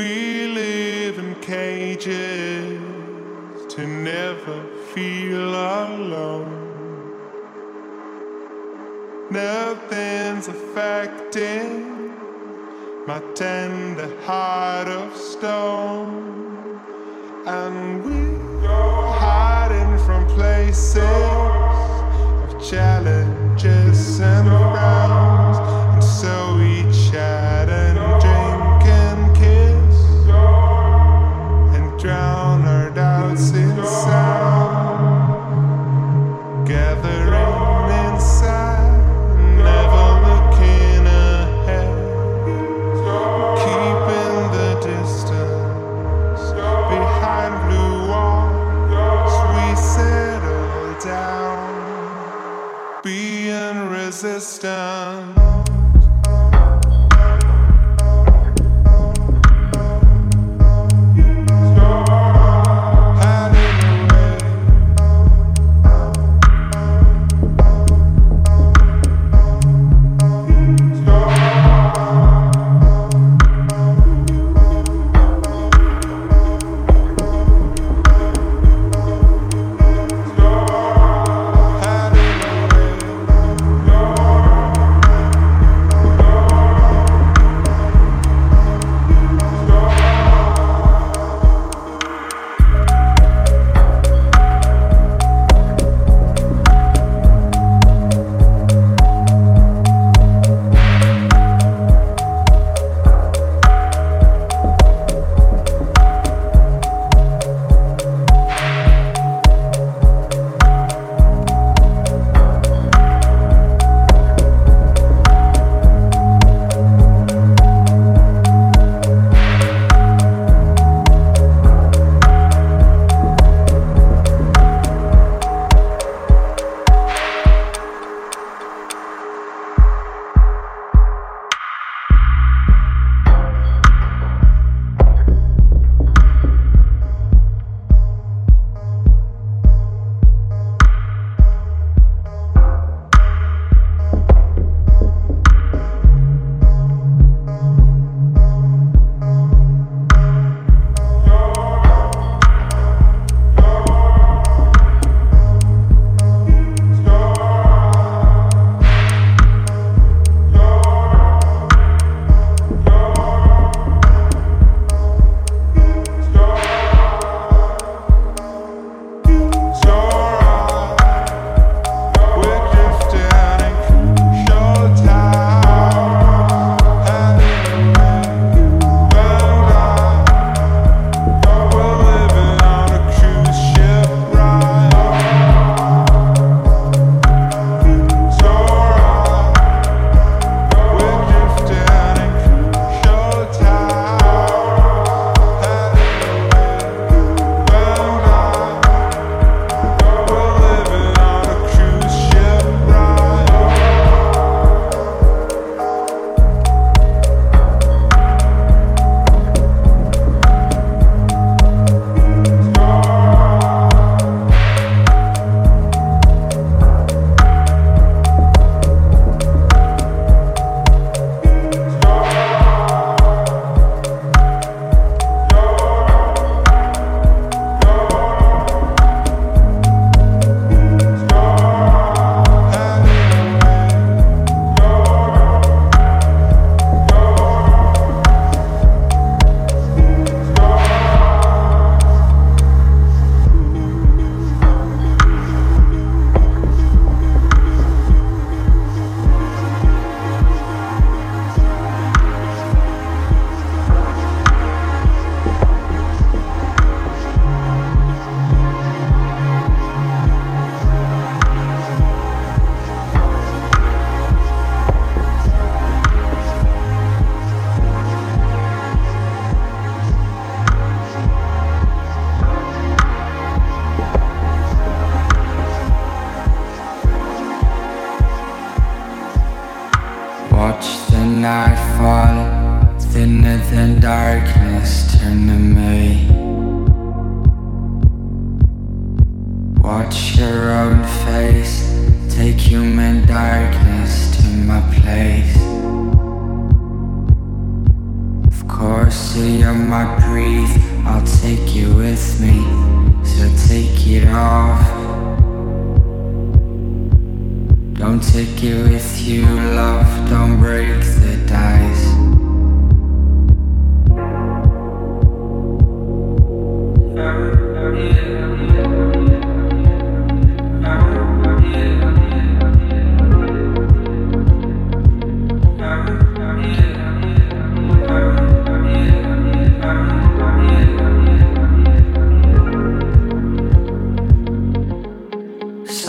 We 0.00 0.46
live 0.46 1.18
in 1.18 1.34
cages 1.42 2.80
to 3.74 3.86
never 3.86 4.58
feel 4.94 5.50
alone. 5.84 6.56
Nothing's 9.30 10.48
affecting 10.48 12.14
my 13.06 13.20
tender 13.34 14.10
heart 14.22 14.88
of 14.88 15.14
stone. 15.14 16.80
And 17.44 18.02
we 18.02 18.20
go 18.66 19.12
hiding 19.26 19.98
from 20.06 20.26
places 20.28 20.96
of 22.44 22.70
challenges 22.70 24.18
and 24.20 24.48
frowns. 24.48 25.29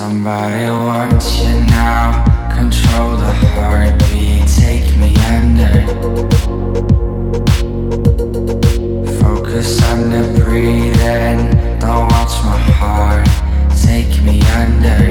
Somebody 0.01 0.65
wants 0.65 1.43
you 1.43 1.53
now. 1.65 2.25
Control 2.55 3.17
the 3.17 3.33
heartbeat, 3.53 4.47
take 4.47 4.97
me 4.97 5.13
under. 5.29 5.85
Focus 9.21 9.69
on 9.91 10.09
the 10.09 10.23
breathing. 10.43 11.39
Don't 11.77 12.07
watch 12.13 12.33
my 12.49 12.57
heart, 12.81 13.27
take 13.77 14.13
me 14.23 14.41
under. 14.63 15.01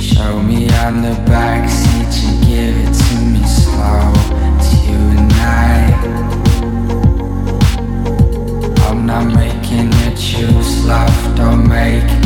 Show 0.00 0.40
me 0.40 0.70
on 0.84 1.02
the 1.02 1.16
backseat, 1.26 2.12
you 2.22 2.30
give 2.46 2.76
it 2.78 2.92
to 2.94 3.14
me 3.32 3.44
slow. 3.44 4.12
It's 4.54 4.70
you 4.86 5.00
and 5.18 5.32
I. 5.34 5.74
I'm 8.88 9.00
not 9.04 9.26
making 9.34 9.90
you 9.90 10.10
choose 10.16 10.84
love 10.86 11.15
don't 11.36 11.68
make 11.68 12.25